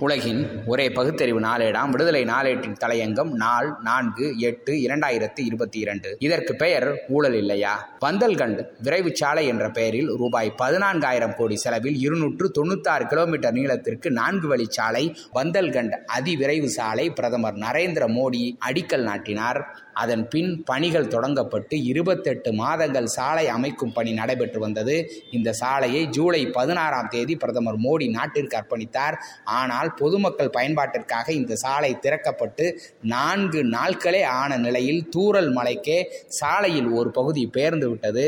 உலகின் 0.00 0.62
ஒரே 0.66 0.90
பகுத்தறிவு 0.90 1.40
நாளேடாம். 1.40 1.90
விடுதலை 1.90 2.24
நாளேட்டின் 2.24 2.74
தலையங்கம் 2.84 3.30
நாள் 3.30 3.76
நான்கு 3.82 4.38
எட்டு 4.38 4.72
இரண்டாயிரத்தி 4.72 5.40
இருபத்தி 5.44 5.78
இரண்டு. 5.78 6.16
இதற்கு 6.18 6.54
பெயர் 6.54 7.00
ஊழல் 7.08 7.34
இல்லையா? 7.34 7.88
பந்தல்கண்ட் 8.04 8.66
விரைவு 8.82 9.10
சாலை 9.12 9.46
என்ற 9.46 9.70
பெயரில் 9.70 10.16
ரூபாய் 10.16 10.54
பதினான்காயிரம் 10.62 11.34
கோடி 11.34 11.56
செலவில் 11.56 11.96
இருநூற்று 11.98 12.50
தொண்ணூத்தாறு 12.58 13.06
கிலோமீட்டர் 13.06 13.52
நீளத்திற்கு 13.52 14.10
நான்கு 14.10 14.48
வழி 14.48 14.66
சாலை 14.68 15.16
பந்தல்கண்ட் 15.34 15.96
அதிவிரைவு 16.18 16.64
சாலை 16.64 17.10
பிரதமர் 17.10 17.54
நரேந்திர 17.54 18.06
மோடி 18.18 18.56
அடிக்கல் 18.68 19.02
நாட்டினார். 19.02 19.78
அதன் 20.02 20.24
பின் 20.32 20.50
பணிகள் 20.70 21.10
தொடங்கப்பட்டு 21.14 21.74
இருபத்தெட்டு 21.90 22.50
மாதங்கள் 22.60 23.08
சாலை 23.16 23.44
அமைக்கும் 23.56 23.94
பணி 23.96 24.12
நடைபெற்று 24.20 24.60
வந்தது. 24.64 24.96
இந்த 25.30 25.50
சாலையை 25.60 26.02
ஜூலை 26.16 26.42
பதினாறாம் 26.56 27.10
தேதி 27.14 27.36
பிரதமர் 27.36 27.78
மோடி 27.86 28.08
நாட்டிற்கு 28.16 28.58
அர்ப்பணித்தார். 28.60 29.16
ஆனால் 29.58 29.90
பொதுமக்கள் 30.00 30.54
பயன்பாட்டிற்காக 30.56 31.28
இந்த 31.40 31.54
சாலை 31.64 31.92
திறக்கப்பட்டு 32.06 32.66
நான்கு 33.14 33.62
நாட்களே 33.76 34.22
ஆன 34.40 34.58
நிலையில் 34.66 35.02
தூரல் 35.08 35.50
மலைக்கே 35.58 35.98
சாலையில் 36.40 36.90
ஒரு 36.98 37.10
பகுதி 37.10 37.44
பெயர்ந்து 37.56 37.88
விட்டது. 37.90 38.26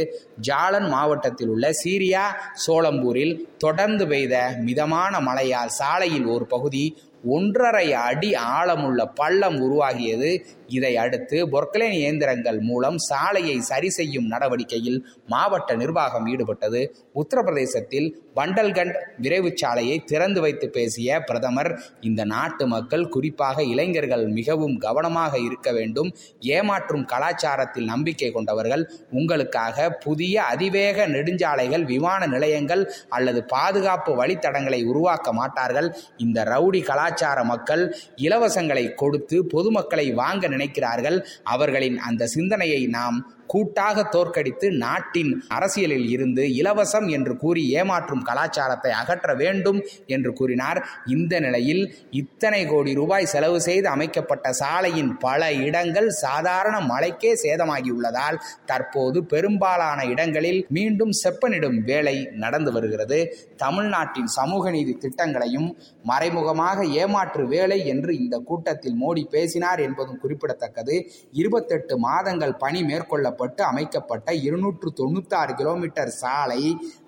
ஜாலன் 0.49 0.89
மாவட்டத்தில் 0.95 1.53
உள்ள 1.55 1.67
சீரியா 1.83 2.25
சோளம்பூரில் 2.67 3.35
தொடர்ந்து 3.59 4.05
பெய்த 4.07 4.35
மிதமான 4.67 5.15
மழையால் 5.21 5.73
சாலையில் 5.81 6.27
ஒரு 6.35 6.45
பகுதி 6.55 6.85
ஒன்றரை 7.25 7.93
அடி 7.93 8.35
ஆழமுள்ள 8.35 9.05
பள்ளம் 9.15 9.59
உருவாகியது. 9.67 10.41
இதை 10.67 10.97
அடுத்து 10.97 11.49
பொர்க்லேன் 11.49 11.97
இயந்திரங்கள் 11.99 12.61
மூலம் 12.61 12.99
சாலையை 12.99 13.61
சரி 13.61 13.91
செய்யும் 13.91 14.27
நடவடிக்கையில் 14.27 15.07
மாவட்ட 15.27 15.75
நிர்வாகம் 15.75 16.27
ஈடுபட்டது. 16.27 16.91
உத்தரப்பிரதேசத்தில் 17.15 18.09
பண்டல்கண்ட் 18.37 18.97
விரைவு 19.17 19.53
சாலையை 19.55 20.05
திறந்து 20.05 20.41
வைத்து 20.41 20.71
பேசிய 20.71 21.21
பிரதமர் 21.21 21.81
இந்த 22.01 22.25
நாட்டு 22.25 22.67
மக்கள் 22.67 23.09
குறிப்பாக 23.09 23.63
இளைஞர்கள் 23.63 24.27
மிகவும் 24.29 24.77
கவனமாக 24.77 25.39
இருக்க 25.39 25.73
வேண்டும். 25.73 26.15
ஏமாற்றும் 26.41 27.05
கலாச்சாரத்தில் 27.15 27.91
நம்பிக்கை 27.95 28.31
கொண்டவர்கள் 28.31 28.91
உங்களுக்காக 29.11 29.91
புதிய 29.91 30.43
அதிவேக 30.43 31.07
நெடுஞ்சாலைகள் 31.07 31.85
விமான 31.85 32.27
நிலையங்கள் 32.27 32.93
அல்லது 33.09 33.45
பாதுகாப்பு 33.45 34.25
வழித்தடங்களை 34.25 34.85
உருவாக்க 34.85 35.33
மாட்டார்கள். 35.33 35.97
இந்த 36.17 36.45
ரவுடி 36.45 36.83
கலாச்சார 36.83 37.07
கலாச்சார 37.09 37.43
மக்கள் 37.51 37.83
இலவசங்களை 38.27 38.85
கொடுத்து 38.95 39.37
பொதுமக்களை 39.53 40.07
வாங்க 40.21 40.45
நினைக்கிறார்கள். 40.55 41.19
அவர்களின் 41.55 41.99
அந்த 42.09 42.31
சிந்தனையை 42.37 42.81
நாம் 42.99 43.19
கூட்டாக 43.53 43.99
தோற்கடித்து 44.15 44.67
நாட்டின் 44.83 45.31
அரசியலில் 45.57 46.09
இருந்து 46.15 46.43
இலவசம் 46.61 47.07
என்று 47.17 47.35
கூறி 47.43 47.63
ஏமாற்றும் 47.79 48.25
கலாச்சாரத்தை 48.29 48.91
அகற்ற 48.99 49.29
வேண்டும் 49.43 49.79
என்று 50.15 50.31
கூறினார். 50.33 50.79
இந்த 51.15 51.35
நிலையில் 51.45 51.83
இத்தனை 52.21 52.61
கோடி 52.67 52.93
ரூபாய் 53.01 53.31
செலவு 53.35 53.61
செய்து 53.61 53.89
அமைக்கப்பட்ட 53.89 54.53
சாலையின் 54.61 55.13
பல 55.19 55.49
இடங்கள் 55.69 56.11
சாதாரண 56.25 56.77
மழைக்கே 56.91 57.33
சேதமாகியுள்ளதால் 57.45 58.41
தற்போது 58.73 59.21
பெரும்பாலான 59.33 60.05
இடங்களில் 60.13 60.61
மீண்டும் 60.79 61.15
செப்பனிடும் 61.23 61.79
வேலை 61.91 62.17
நடந்து 62.45 62.73
வருகிறது. 62.77 63.21
தமிழ்நாட்டின் 63.65 64.31
சமூக 64.39 64.71
நீதி 64.71 64.95
திட்டங்களையும் 65.07 65.71
மறைமுகமாக 66.05 66.79
ஏமாற்று 66.99 67.45
வேலை 67.47 67.79
என்று 67.87 68.13
இந்த 68.19 68.37
கூட்டத்தில் 68.49 68.97
மோடி 69.03 69.23
பேசினார் 69.29 69.81
என்பதும் 69.81 70.19
குறிப்பிடத்தக்கது. 70.19 70.97
இருபத்தெட்டு 71.33 71.95
மாதங்கள் 71.99 72.55
பணி 72.57 72.81
மேற்கொள்ள 72.85 73.27
பட்டு 73.33 73.63
அமைக்கப்பட்ட 73.63 74.35
இருநூற்று 74.47 74.91
தொண்ணூத்தாறு 75.01 75.55
கிலோமீட்டர் 75.55 76.13
சாலை 76.23 76.63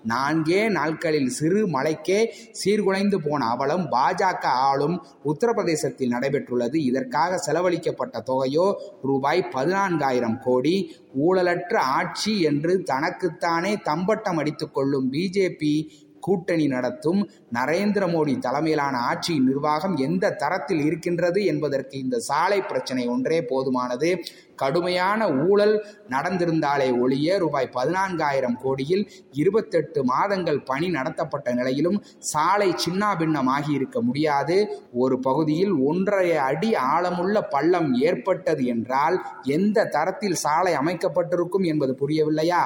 நான்கே 0.08 0.60
நாட்களில் 0.70 1.30
சிறு 1.38 1.60
மலைக்கே 1.68 2.20
சீர்குலைந்து 2.60 3.18
போன 3.24 3.46
அவலம் 3.46 3.84
பாஜக 3.92 4.44
ஆளும் 4.68 4.96
உத்தரப்பிரதேசத்தில் 5.24 6.14
நடைபெற்றுள்ளது. 6.14 6.76
இதற்காக 6.90 7.38
செலவழிக்கப்பட்ட 7.46 8.22
தொகையோ 8.26 8.66
ரூபாய் 9.02 9.42
பதினான்காயிரம் 9.54 10.38
கோடி. 10.42 10.76
ஊழலற்ற 11.20 11.76
ஆட்சி 11.98 12.32
என்று 12.40 12.72
தனக்குத்தானே 12.82 13.72
தம்பட்டம் 13.88 14.36
அடித்துக் 14.36 14.74
கொள்ளும் 14.74 15.06
பிஜேபி 15.12 15.74
கூட்டணி 16.30 16.66
நடத்தும் 16.74 17.22
நரேந்திர 17.54 18.04
மோடி 18.14 18.34
தலைமையிலான 18.38 18.96
ஆட்சியின் 19.10 19.48
நிர்வாகம் 19.50 19.96
எந்த 20.08 20.34
தரத்தில் 20.42 20.84
இருக்கின்றது 20.84 21.40
என்பதற்கு 21.44 21.96
இந்த 22.04 22.18
சாலை 22.28 22.60
பிரச்சனை 22.62 23.04
ஒன்றே 23.08 23.40
போதுமானது. 23.50 24.10
கடுமையான 24.62 25.20
ஊழல் 25.44 25.74
நடந்திருந்தாலே 26.10 26.88
ஒழிய 27.00 27.36
ரூபாய் 27.38 27.68
பதினான்காயிரம் 27.76 28.56
கோடியில் 28.62 29.04
இருபத்தெட்டு 29.32 30.00
மாதங்கள் 30.04 30.58
பணி 30.62 30.88
நடத்தப்பட்ட 30.88 31.54
நிலையிலும் 31.54 31.98
சாலை 32.32 32.68
சின்னாபின்னமாகி 32.84 33.70
இருக்க 33.78 33.98
முடியாது. 34.00 34.56
ஒரு 35.04 35.18
பகுதியில் 35.28 35.74
ஒன்றரை 35.90 36.28
அடி 36.48 36.72
ஆழமுள்ள 36.92 37.40
பள்ளம் 37.50 37.90
ஏற்பட்டது 38.08 38.64
என்றால் 38.74 39.18
எந்த 39.56 39.88
தரத்தில் 39.96 40.40
சாலை 40.44 40.74
அமைக்கப்பட்டிருக்கும் 40.74 41.68
என்பது 41.72 41.94
புரியவில்லையா? 42.02 42.62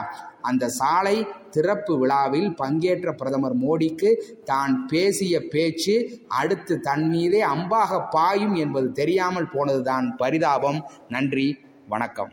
அந்த 0.51 0.65
சாலை 0.79 1.17
திறப்பு 1.51 1.93
விழாவில் 1.99 2.49
பங்கேற்ற 2.61 3.13
பிரதமர் 3.21 3.57
மோடிக்கு 3.65 4.11
தான் 4.45 4.75
பேசிய 4.87 5.35
பேச்சு 5.55 5.97
அடுத்து 6.41 6.77
தன் 6.89 7.07
மீதே 7.09 7.43
அம்பாக 7.55 8.01
பாயும் 8.11 8.57
என்பது 8.65 8.89
தெரியாமல் 9.01 9.53
போனதுதான் 9.57 10.09
பரிதாபம். 10.23 10.81
நன்றி 11.09 11.49
வணக்கம். 11.93 12.33